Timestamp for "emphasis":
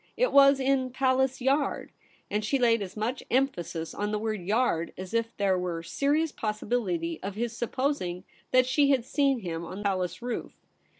3.29-3.93